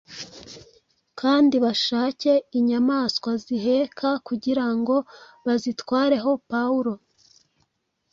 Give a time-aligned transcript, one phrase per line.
[1.19, 4.95] Kandi bashake inyamaswa ziheka, kugira ngo
[5.45, 6.93] bazitwareho Pawulo,